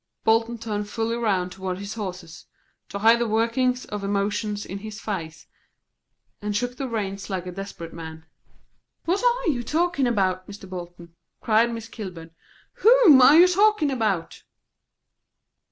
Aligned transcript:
Bolton 0.23 0.57
turned 0.57 0.89
fully 0.89 1.15
round 1.15 1.51
toward 1.51 1.77
his 1.77 1.93
horses, 1.93 2.47
to 2.89 2.97
hide 2.97 3.19
the 3.19 3.27
workings 3.27 3.85
of 3.85 4.03
emotion 4.03 4.57
in 4.67 4.79
his 4.79 4.99
face, 4.99 5.45
and 6.41 6.57
shook 6.57 6.75
the 6.77 6.87
reins 6.89 7.29
like 7.29 7.45
a 7.45 7.51
desperate 7.51 7.93
man. 7.93 8.25
"What 9.05 9.23
are 9.23 9.51
you 9.51 9.61
talking 9.61 10.07
about, 10.07 10.47
Mr. 10.47 10.67
Bolton?" 10.67 11.15
cried 11.39 11.71
Miss 11.71 11.87
Kilburn. 11.87 12.31
"Whom 12.77 13.21
are 13.21 13.37
you 13.37 13.47
talking 13.47 13.91
about?" 13.91 14.41